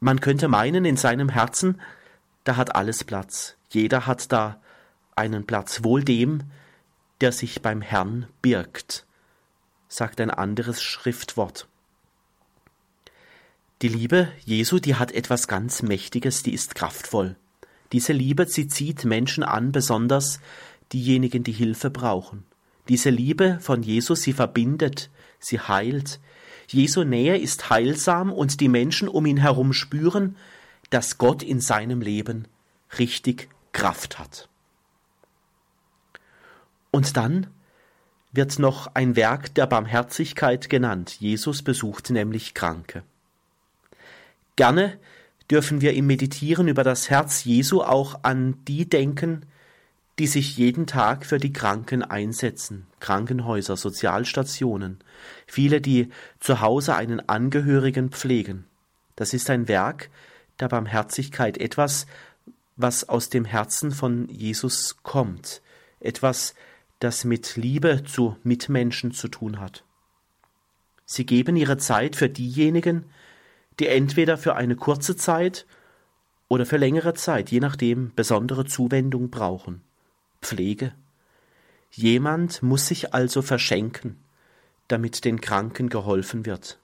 [0.00, 1.80] Man könnte meinen, in seinem Herzen,
[2.44, 3.56] da hat alles Platz.
[3.70, 4.60] Jeder hat da
[5.16, 6.42] einen Platz, wohl dem,
[7.20, 9.06] der sich beim Herrn birgt,
[9.88, 11.68] sagt ein anderes Schriftwort.
[13.82, 17.36] Die Liebe Jesu, die hat etwas ganz Mächtiges, die ist kraftvoll.
[17.94, 20.40] Diese Liebe, sie zieht Menschen an, besonders
[20.92, 22.42] diejenigen, die Hilfe brauchen.
[22.88, 26.18] Diese Liebe von Jesus, sie verbindet, sie heilt.
[26.66, 30.34] Jesu Nähe ist heilsam und die Menschen um ihn herum spüren,
[30.90, 32.48] dass Gott in seinem Leben
[32.98, 34.48] richtig Kraft hat.
[36.90, 37.46] Und dann
[38.32, 41.20] wird noch ein Werk der Barmherzigkeit genannt.
[41.20, 43.04] Jesus besucht nämlich Kranke.
[44.56, 44.98] Gerne
[45.50, 49.46] dürfen wir im Meditieren über das Herz Jesu auch an die denken,
[50.18, 55.00] die sich jeden Tag für die Kranken einsetzen, Krankenhäuser, Sozialstationen,
[55.46, 58.64] viele, die zu Hause einen Angehörigen pflegen.
[59.16, 60.10] Das ist ein Werk
[60.60, 62.06] der Barmherzigkeit, etwas,
[62.76, 65.62] was aus dem Herzen von Jesus kommt,
[66.00, 66.54] etwas,
[67.00, 69.84] das mit Liebe zu Mitmenschen zu tun hat.
[71.04, 73.04] Sie geben ihre Zeit für diejenigen,
[73.80, 75.66] die entweder für eine kurze Zeit
[76.48, 79.82] oder für längere Zeit, je nachdem, besondere Zuwendung brauchen.
[80.40, 80.92] Pflege.
[81.90, 84.16] Jemand muss sich also verschenken,
[84.88, 86.78] damit den Kranken geholfen wird.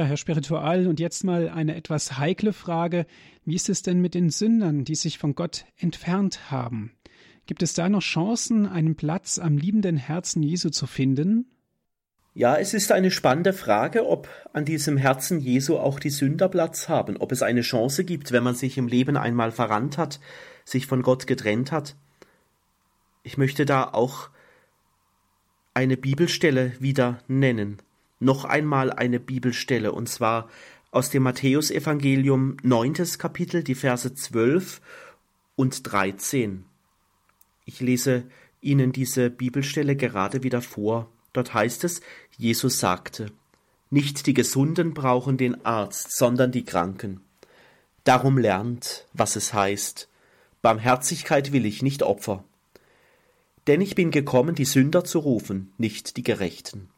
[0.00, 3.04] Ja, Herr Spiritual, und jetzt mal eine etwas heikle Frage.
[3.44, 6.92] Wie ist es denn mit den Sündern, die sich von Gott entfernt haben?
[7.44, 11.50] Gibt es da noch Chancen, einen Platz am liebenden Herzen Jesu zu finden?
[12.32, 16.88] Ja, es ist eine spannende Frage, ob an diesem Herzen Jesu auch die Sünder Platz
[16.88, 20.18] haben, ob es eine Chance gibt, wenn man sich im Leben einmal verrannt hat,
[20.64, 21.94] sich von Gott getrennt hat.
[23.22, 24.30] Ich möchte da auch
[25.74, 27.82] eine Bibelstelle wieder nennen.
[28.20, 30.48] Noch einmal eine Bibelstelle, und zwar
[30.90, 34.80] aus dem Matthäusevangelium, neuntes Kapitel, die Verse 12
[35.56, 36.64] und 13.
[37.64, 38.24] Ich lese
[38.60, 41.10] Ihnen diese Bibelstelle gerade wieder vor.
[41.32, 42.02] Dort heißt es,
[42.36, 43.32] Jesus sagte,
[43.88, 47.20] Nicht die Gesunden brauchen den Arzt, sondern die Kranken.
[48.04, 50.08] Darum lernt, was es heißt,
[50.62, 52.44] Barmherzigkeit will ich, nicht Opfer.
[53.66, 56.90] Denn ich bin gekommen, die Sünder zu rufen, nicht die Gerechten.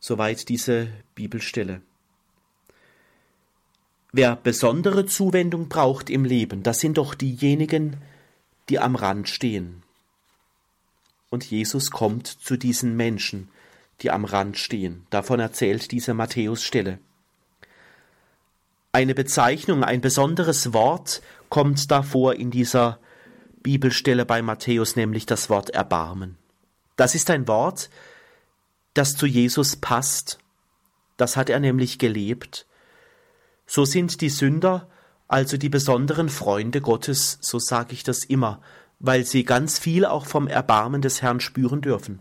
[0.00, 1.82] Soweit diese Bibelstelle.
[4.12, 7.98] Wer besondere Zuwendung braucht im Leben, das sind doch diejenigen,
[8.68, 9.82] die am Rand stehen.
[11.28, 13.48] Und Jesus kommt zu diesen Menschen,
[14.00, 15.06] die am Rand stehen.
[15.10, 16.98] Davon erzählt diese Matthäusstelle.
[18.92, 22.98] Eine Bezeichnung, ein besonderes Wort kommt davor in dieser
[23.62, 26.36] Bibelstelle bei Matthäus, nämlich das Wort Erbarmen.
[26.96, 27.90] Das ist ein Wort,
[28.94, 30.38] das zu Jesus passt.
[31.16, 32.66] Das hat er nämlich gelebt.
[33.66, 34.88] So sind die Sünder
[35.30, 38.60] also die besonderen Freunde Gottes, so sage ich das immer,
[38.98, 42.18] weil sie ganz viel auch vom Erbarmen des Herrn spüren dürfen.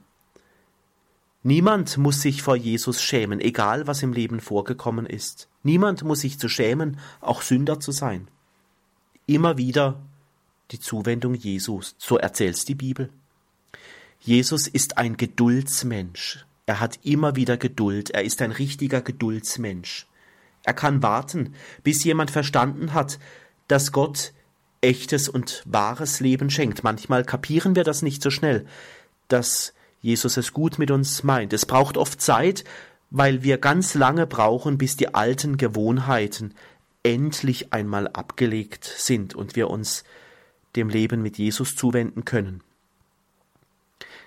[1.41, 5.49] Niemand muss sich vor Jesus schämen, egal was im Leben vorgekommen ist.
[5.63, 8.27] Niemand muss sich zu schämen, auch Sünder zu sein.
[9.25, 9.99] Immer wieder
[10.69, 13.09] die Zuwendung Jesus, so erzählt's die Bibel.
[14.19, 16.45] Jesus ist ein Geduldsmensch.
[16.69, 18.11] Er hat immer wieder Geduld.
[18.11, 20.05] Er ist ein richtiger Geduldsmensch.
[20.61, 23.17] Er kann warten, bis jemand verstanden hat,
[23.67, 24.33] dass Gott
[24.79, 26.83] echtes und wahres Leben schenkt.
[26.83, 28.67] Manchmal kapieren wir das nicht so schnell,
[29.29, 31.53] dass Jesus es gut mit uns meint.
[31.53, 32.65] Es braucht oft Zeit,
[33.09, 36.53] weil wir ganz lange brauchen, bis die alten Gewohnheiten
[37.01, 40.03] endlich einmal abgelegt sind und wir uns
[40.75, 42.61] dem Leben mit Jesus zuwenden können.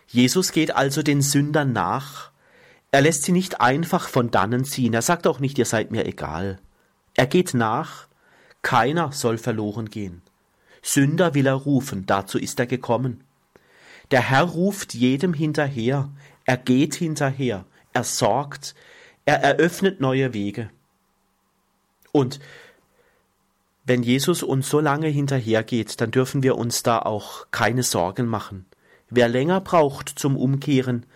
[0.08, 2.31] Jesus geht also den Sündern nach
[2.92, 4.92] er lässt sie nicht einfach von dannen ziehen.
[4.92, 6.60] Er sagt auch nicht, ihr seid mir egal.
[7.14, 8.06] Er geht nach.
[8.60, 10.22] Keiner soll verloren gehen.
[10.82, 13.24] Sünder will er rufen, dazu ist er gekommen.
[14.10, 16.10] Der Herr ruft jedem hinterher.
[16.44, 17.64] Er geht hinterher.
[17.94, 18.74] Er sorgt.
[19.24, 20.68] Er eröffnet neue Wege.
[22.12, 22.40] Und
[23.84, 28.66] wenn Jesus uns so lange hinterhergeht, dann dürfen wir uns da auch keine Sorgen machen.
[29.08, 31.06] Wer länger braucht zum Umkehren,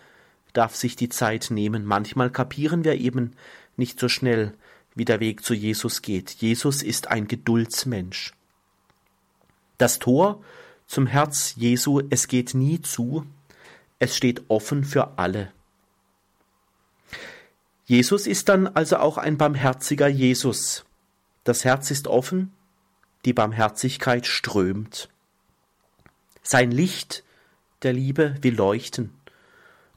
[0.53, 1.85] darf sich die Zeit nehmen.
[1.85, 3.33] Manchmal kapieren wir eben
[3.75, 4.53] nicht so schnell,
[4.95, 6.31] wie der Weg zu Jesus geht.
[6.31, 8.33] Jesus ist ein Geduldsmensch.
[9.77, 10.43] Das Tor
[10.87, 13.25] zum Herz Jesu, es geht nie zu,
[13.99, 15.51] es steht offen für alle.
[17.85, 20.85] Jesus ist dann also auch ein barmherziger Jesus.
[21.43, 22.51] Das Herz ist offen,
[23.23, 25.09] die Barmherzigkeit strömt.
[26.43, 27.23] Sein Licht
[27.83, 29.16] der Liebe will leuchten.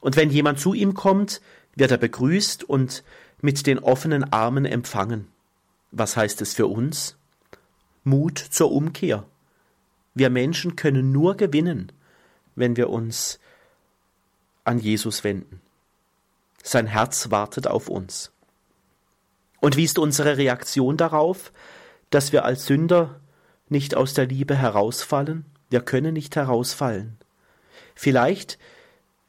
[0.01, 1.41] Und wenn jemand zu ihm kommt,
[1.75, 3.03] wird er begrüßt und
[3.39, 5.27] mit den offenen Armen empfangen.
[5.91, 7.15] Was heißt es für uns?
[8.03, 9.25] Mut zur Umkehr.
[10.13, 11.91] Wir Menschen können nur gewinnen,
[12.55, 13.39] wenn wir uns
[14.63, 15.61] an Jesus wenden.
[16.63, 18.31] Sein Herz wartet auf uns.
[19.59, 21.51] Und wie ist unsere Reaktion darauf,
[22.09, 23.19] dass wir als Sünder
[23.69, 25.45] nicht aus der Liebe herausfallen?
[25.69, 27.17] Wir können nicht herausfallen.
[27.95, 28.57] Vielleicht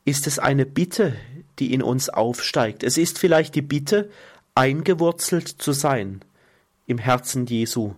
[0.05, 1.15] ist es eine Bitte,
[1.59, 2.83] die in uns aufsteigt.
[2.83, 4.11] Es ist vielleicht die Bitte,
[4.55, 6.23] eingewurzelt zu sein
[6.87, 7.95] im Herzen Jesu,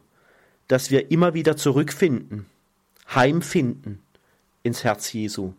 [0.69, 2.47] dass wir immer wieder zurückfinden,
[3.13, 4.03] heimfinden
[4.63, 5.55] ins Herz Jesu.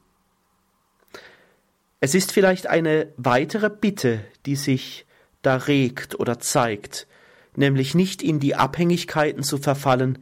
[2.00, 5.06] Es ist vielleicht eine weitere Bitte, die sich
[5.42, 7.08] da regt oder zeigt,
[7.56, 10.20] nämlich nicht in die Abhängigkeiten zu verfallen,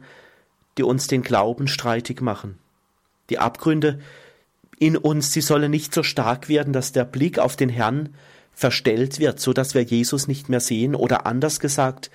[0.76, 2.58] die uns den Glauben streitig machen.
[3.30, 4.00] Die Abgründe
[4.78, 8.14] in uns, sie sollen nicht so stark werden, dass der Blick auf den Herrn
[8.52, 12.10] verstellt wird, so dass wir Jesus nicht mehr sehen, oder anders gesagt,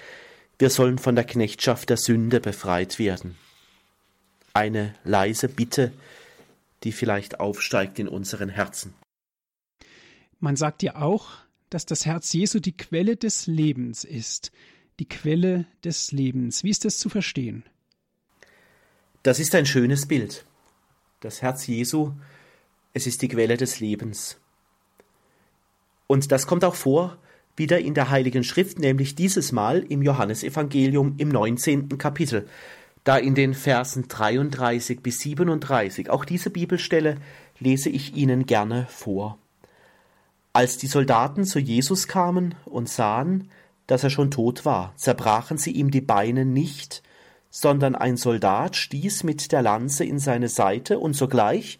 [0.57, 3.37] wir sollen von der Knechtschaft der Sünde befreit werden.
[4.53, 5.93] Eine leise Bitte,
[6.83, 8.93] die vielleicht aufsteigt in unseren Herzen.
[10.39, 11.29] Man sagt ja auch,
[11.69, 14.51] dass das Herz Jesu die Quelle des Lebens ist.
[14.99, 16.63] Die Quelle des Lebens.
[16.63, 17.63] Wie ist das zu verstehen?
[19.23, 20.45] Das ist ein schönes Bild.
[21.19, 22.13] Das Herz Jesu,
[22.99, 24.37] es ist die Quelle des Lebens.
[26.07, 27.17] Und das kommt auch vor
[27.55, 31.97] wieder in der Heiligen Schrift, nämlich dieses Mal im Johannesevangelium im 19.
[31.97, 32.47] Kapitel,
[33.03, 36.09] da in den Versen 33 bis 37.
[36.09, 37.17] Auch diese Bibelstelle
[37.59, 39.37] lese ich Ihnen gerne vor.
[40.51, 43.49] Als die Soldaten zu Jesus kamen und sahen,
[43.87, 47.01] dass er schon tot war, zerbrachen sie ihm die Beine nicht,
[47.49, 51.79] sondern ein Soldat stieß mit der Lanze in seine Seite, und sogleich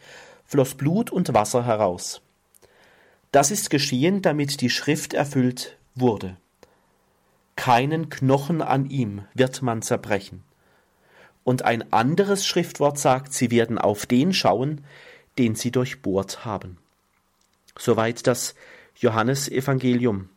[0.50, 2.22] floss Blut und Wasser heraus.
[3.32, 6.38] Das ist geschehen, damit die Schrift erfüllt wurde.
[7.56, 10.44] Keinen Knochen an ihm wird man zerbrechen.
[11.44, 14.84] Und ein anderes Schriftwort sagt, sie werden auf den schauen,
[15.38, 16.78] den sie durchbohrt haben.
[17.78, 18.56] Soweit das
[18.96, 20.30] Johannesevangelium.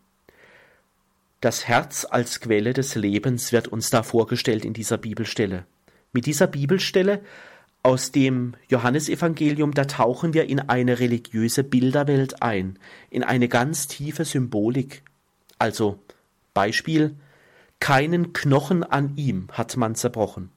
[1.41, 5.65] Das Herz als Quelle des Lebens wird uns da vorgestellt in dieser Bibelstelle.
[6.13, 7.23] Mit dieser Bibelstelle
[7.83, 12.79] aus dem Johannesevangelium, da tauchen wir in eine religiöse Bilderwelt ein,
[13.11, 15.03] in eine ganz tiefe Symbolik.
[15.59, 15.99] Also
[16.55, 17.17] Beispiel,
[17.81, 20.51] keinen Knochen an ihm hat man zerbrochen.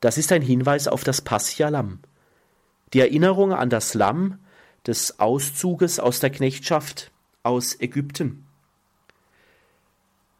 [0.00, 2.00] Das ist ein Hinweis auf das Passia-Lamm.
[2.92, 4.38] Die Erinnerung an das Lamm
[4.86, 7.10] des Auszuges aus der Knechtschaft
[7.42, 8.46] aus Ägypten.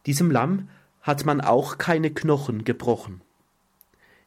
[0.05, 0.69] Diesem Lamm
[1.01, 3.21] hat man auch keine Knochen gebrochen.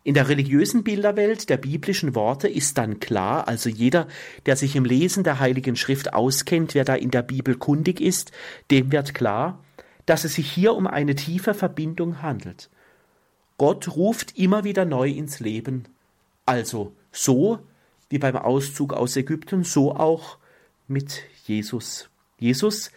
[0.05, 4.09] In der religiösen Bilderwelt der biblischen Worte ist dann klar, also jeder,
[4.47, 8.33] der sich im Lesen der Heiligen Schrift auskennt, wer da in der Bibel kundig ist,
[8.71, 9.63] dem wird klar,
[10.07, 12.69] dass es sich hier um eine tiefe Verbindung handelt.
[13.59, 15.85] Gott ruft immer wieder neu ins Leben,
[16.47, 17.61] also so
[18.09, 20.39] wie beim Auszug aus Ägypten, so auch
[20.89, 22.11] mit Jesus.
[22.39, 22.91] Jesus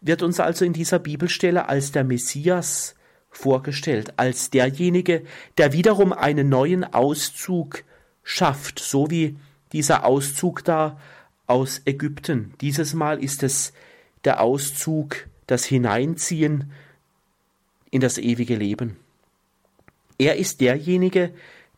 [0.00, 2.94] wird uns also in dieser Bibelstelle als der Messias
[3.32, 5.22] vorgestellt, als derjenige,
[5.58, 7.82] der wiederum einen neuen Auszug
[8.22, 9.36] schafft, so wie
[9.72, 11.00] dieser Auszug da
[11.46, 12.54] aus Ägypten.
[12.60, 13.72] Dieses Mal ist es
[14.24, 16.70] der Auszug, das Hineinziehen
[17.90, 18.96] in das ewige Leben.
[20.18, 21.32] Er ist derjenige,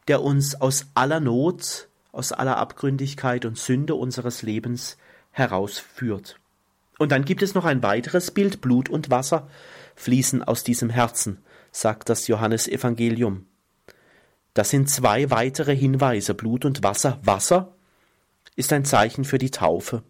[0.06, 4.96] der uns aus aller Not aus aller Abgründigkeit und Sünde unseres Lebens
[5.32, 6.38] herausführt.
[6.98, 9.48] Und dann gibt es noch ein weiteres Bild, Blut und Wasser
[9.96, 11.38] fließen aus diesem Herzen,
[11.72, 13.46] sagt das Johannesevangelium.
[14.54, 17.18] Das sind zwei weitere Hinweise, Blut und Wasser.
[17.22, 17.74] Wasser
[18.56, 20.02] ist ein Zeichen für die Taufe.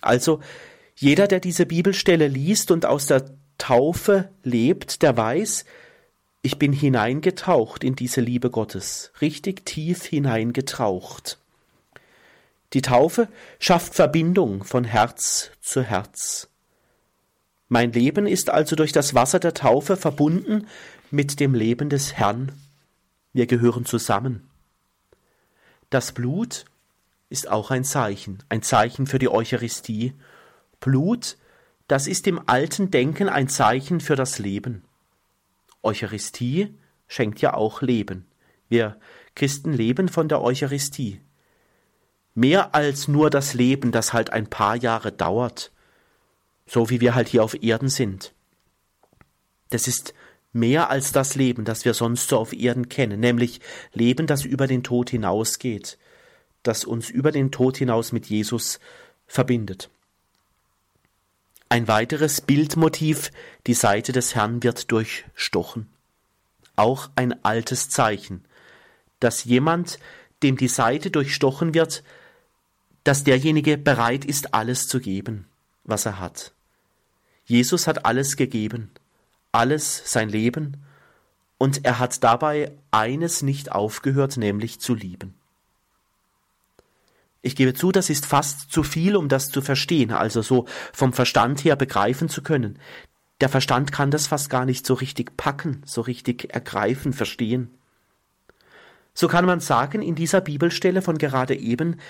[0.00, 0.40] Also
[0.96, 5.64] jeder, der diese Bibelstelle liest und aus der Taufe lebt, der weiß,
[6.42, 11.38] ich bin hineingetaucht in diese Liebe Gottes, richtig tief hineingetaucht.
[12.72, 13.28] Die Taufe
[13.60, 16.48] schafft Verbindung von Herz zu Herz.
[17.72, 20.66] Mein Leben ist also durch das Wasser der Taufe verbunden
[21.10, 22.52] mit dem Leben des Herrn.
[23.32, 24.46] Wir gehören zusammen.
[25.88, 26.66] Das Blut
[27.30, 30.12] ist auch ein Zeichen, ein Zeichen für die Eucharistie.
[30.80, 31.38] Blut,
[31.88, 34.84] das ist im alten Denken ein Zeichen für das Leben.
[35.82, 36.74] Eucharistie
[37.08, 38.26] schenkt ja auch Leben.
[38.68, 38.98] Wir
[39.34, 41.22] Christen leben von der Eucharistie.
[42.34, 45.72] Mehr als nur das Leben, das halt ein paar Jahre dauert,
[46.72, 48.32] so wie wir halt hier auf Erden sind.
[49.68, 50.14] Das ist
[50.54, 53.60] mehr als das Leben, das wir sonst so auf Erden kennen, nämlich
[53.92, 55.98] Leben, das über den Tod hinausgeht,
[56.62, 58.80] das uns über den Tod hinaus mit Jesus
[59.26, 59.90] verbindet.
[61.68, 63.32] Ein weiteres Bildmotiv,
[63.66, 65.90] die Seite des Herrn wird durchstochen.
[66.74, 68.46] Auch ein altes Zeichen,
[69.20, 69.98] dass jemand,
[70.42, 72.02] dem die Seite durchstochen wird,
[73.04, 75.46] dass derjenige bereit ist, alles zu geben,
[75.84, 76.54] was er hat.
[77.44, 78.90] Jesus hat alles gegeben,
[79.50, 80.76] alles sein Leben,
[81.58, 85.34] und er hat dabei eines nicht aufgehört, nämlich zu lieben.
[87.40, 91.12] Ich gebe zu, das ist fast zu viel, um das zu verstehen, also so vom
[91.12, 92.80] Verstand her begreifen zu können.
[93.40, 97.70] Der Verstand kann das fast gar nicht so richtig packen, so richtig ergreifen, verstehen.
[99.14, 102.00] So kann man sagen, in dieser Bibelstelle von gerade eben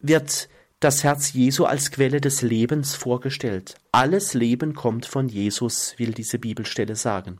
[0.00, 0.50] wird
[0.80, 3.74] das Herz Jesu als Quelle des Lebens vorgestellt.
[3.90, 7.38] Alles Leben kommt von Jesus, will diese Bibelstelle sagen.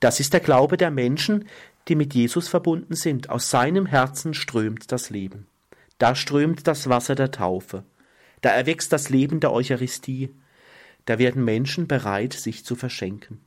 [0.00, 1.46] Das ist der Glaube der Menschen,
[1.86, 3.30] die mit Jesus verbunden sind.
[3.30, 5.46] Aus seinem Herzen strömt das Leben.
[5.98, 7.84] Da strömt das Wasser der Taufe.
[8.40, 10.34] Da erwächst das Leben der Eucharistie.
[11.04, 13.40] Da werden Menschen bereit, sich zu verschenken.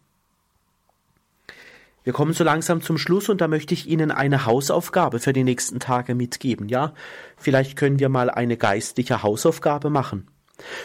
[2.06, 5.44] Wir kommen so langsam zum Schluss und da möchte ich Ihnen eine Hausaufgabe für die
[5.44, 6.70] nächsten Tage mitgeben.
[6.70, 6.94] Ja,
[7.36, 10.28] vielleicht können wir mal eine geistliche Hausaufgabe machen.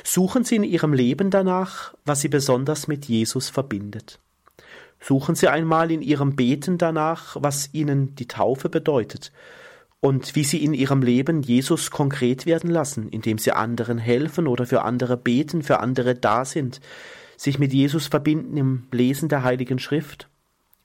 [0.03, 4.19] Suchen Sie in Ihrem Leben danach, was Sie besonders mit Jesus verbindet.
[4.99, 9.31] Suchen Sie einmal in Ihrem Beten danach, was Ihnen die Taufe bedeutet
[10.01, 14.65] und wie Sie in Ihrem Leben Jesus konkret werden lassen, indem Sie anderen helfen oder
[14.65, 16.81] für andere beten, für andere da sind,
[17.37, 20.30] sich mit Jesus verbinden im Lesen der Heiligen Schrift.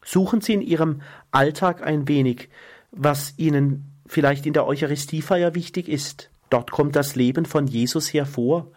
[0.05, 1.01] Suchen Sie in Ihrem
[1.31, 2.47] Alltag ein wenig,
[2.91, 6.29] was Ihnen vielleicht in der Eucharistiefeier wichtig ist.
[6.51, 8.71] Dort kommt das Leben von Jesus hervor.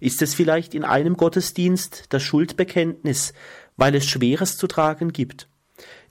[0.00, 3.32] Ist es vielleicht in einem Gottesdienst das Schuldbekenntnis,
[3.76, 5.48] weil es Schweres zu tragen gibt?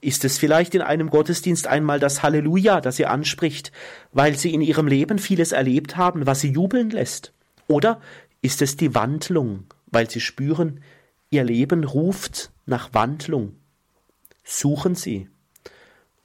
[0.00, 3.72] Ist es vielleicht in einem Gottesdienst einmal das Halleluja, das sie anspricht,
[4.12, 7.34] weil sie in ihrem Leben vieles erlebt haben, was sie jubeln lässt?
[7.68, 8.00] Oder
[8.40, 10.80] ist es die Wandlung, weil sie spüren,
[11.28, 13.56] ihr Leben ruft nach Wandlung?
[14.44, 15.28] Suchen Sie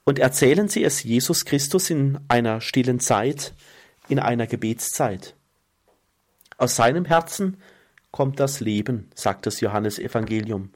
[0.04, 3.54] und erzählen Sie es Jesus Christus in einer stillen Zeit,
[4.08, 5.36] in einer Gebetszeit.
[6.58, 7.58] Aus seinem Herzen
[8.12, 10.72] kommt das Leben, sagt das Johannesevangelium.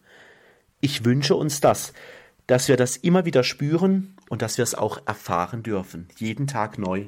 [0.80, 1.94] Ich wünsche uns das,
[2.46, 6.78] dass wir das immer wieder spüren und dass wir es auch erfahren dürfen, jeden Tag
[6.78, 7.08] neu.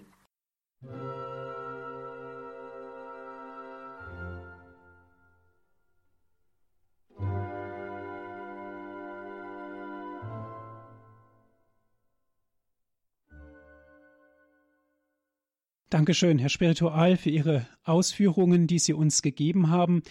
[15.94, 20.02] Dankeschön, Herr Spiritual, für Ihre Ausführungen, die Sie uns gegeben haben.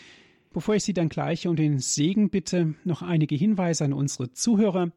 [0.52, 4.92] Bevor ich Sie dann gleich um den Segen bitte, noch einige Hinweise an unsere Zuhörer.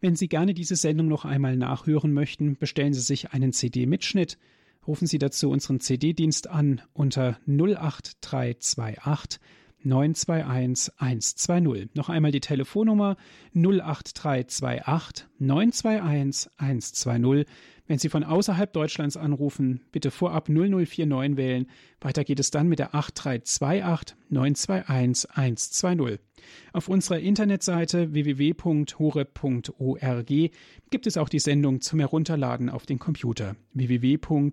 [0.00, 4.38] Wenn Sie gerne diese Sendung noch einmal nachhören möchten, bestellen Sie sich einen CD-Mitschnitt.
[4.86, 9.42] Rufen Sie dazu unseren CD-Dienst an unter 08328
[9.82, 11.94] 921 120.
[11.94, 13.16] Noch einmal die Telefonnummer
[13.54, 17.46] 08328 921 120.
[17.90, 21.66] Wenn Sie von außerhalb Deutschlands anrufen, bitte vorab 0049 wählen.
[22.00, 26.20] Weiter geht es dann mit der 8328 921 120.
[26.72, 29.32] Auf unserer Internetseite www.hore.org
[30.90, 34.52] gibt es auch die Sendung zum Herunterladen auf den Computer www.hore.org,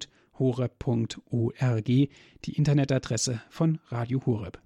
[1.86, 2.10] die
[2.56, 4.60] Internetadresse von Radio Horeb.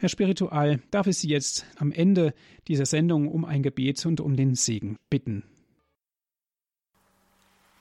[0.00, 2.32] Herr Spiritual, darf ich Sie jetzt am Ende
[2.68, 5.44] dieser Sendung um ein Gebet und um den Segen bitten.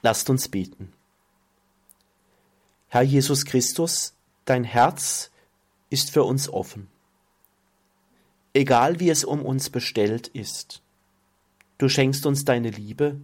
[0.02, 0.92] Lasst uns beten.
[2.88, 4.14] Herr Jesus Christus,
[4.46, 5.32] dein Herz
[5.90, 6.88] ist für uns offen.
[8.54, 10.82] Egal wie es um uns bestellt ist,
[11.78, 13.18] du schenkst uns deine Liebe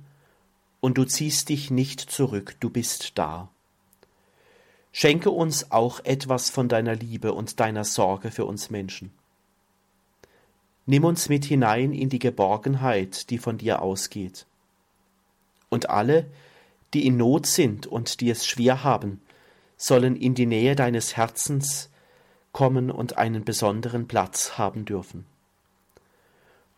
[0.79, 3.49] und du ziehst dich nicht zurück, du bist da.
[4.93, 9.11] Schenke uns auch etwas von deiner Liebe und deiner Sorge für uns Menschen.
[10.85, 14.45] Nimm uns mit hinein in die Geborgenheit, die von dir ausgeht.
[15.69, 16.25] Und alle,
[16.93, 19.21] die in Not sind und die es schwer haben,
[19.75, 21.89] sollen in die Nähe deines Herzens
[22.51, 25.25] kommen und einen besonderen Platz haben dürfen.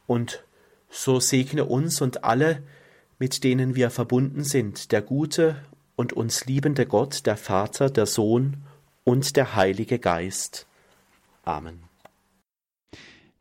[0.07, 0.43] Und
[0.89, 2.63] so segne uns und alle,
[3.19, 5.55] mit denen wir verbunden sind, der gute
[5.95, 8.57] und uns liebende Gott, der Vater, der Sohn
[9.03, 10.65] und der Heilige Geist.
[11.43, 11.83] Amen.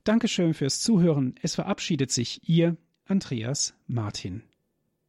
[0.05, 1.35] Dankeschön fürs Zuhören.
[1.43, 4.48] Es verabschiedet sich Ihr Andreas Martin.